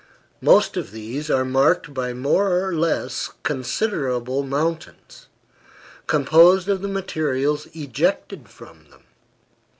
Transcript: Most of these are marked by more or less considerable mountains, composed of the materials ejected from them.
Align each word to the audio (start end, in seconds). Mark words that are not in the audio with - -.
Most 0.41 0.77
of 0.77 0.89
these 0.89 1.29
are 1.29 1.45
marked 1.45 1.93
by 1.93 2.11
more 2.11 2.65
or 2.67 2.73
less 2.73 3.29
considerable 3.43 4.41
mountains, 4.41 5.27
composed 6.07 6.67
of 6.67 6.81
the 6.81 6.87
materials 6.87 7.67
ejected 7.73 8.49
from 8.49 8.85
them. 8.89 9.03